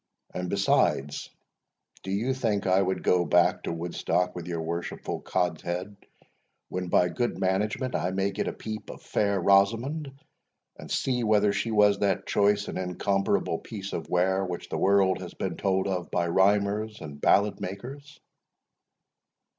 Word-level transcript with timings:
and, 0.33 0.49
besides, 0.49 1.29
do 2.01 2.09
you 2.09 2.33
think 2.33 2.65
I 2.65 2.81
would 2.81 3.03
go 3.03 3.23
back 3.23 3.61
to 3.61 3.71
Woodstock 3.71 4.35
with 4.35 4.47
your 4.47 4.63
worshipful 4.63 5.19
cods 5.21 5.61
head, 5.61 5.95
when, 6.69 6.87
by 6.87 7.07
good 7.07 7.37
management, 7.37 7.93
I 7.95 8.09
may 8.09 8.31
get 8.31 8.47
a 8.47 8.51
peep 8.51 8.89
of 8.89 9.03
fair 9.03 9.39
Rosamond, 9.39 10.11
and 10.75 10.89
see 10.89 11.23
whether 11.23 11.53
she 11.53 11.69
was 11.69 11.99
that 11.99 12.25
choice 12.25 12.67
and 12.67 12.79
incomparable 12.79 13.59
piece 13.59 13.93
of 13.93 14.09
ware, 14.09 14.43
which 14.43 14.69
the 14.69 14.77
world 14.79 15.19
has 15.21 15.35
been 15.35 15.55
told 15.55 15.87
of 15.87 16.09
by 16.09 16.27
rhymers 16.27 16.99
and 16.99 17.21
ballad 17.21 17.61
makers?" 17.61 18.19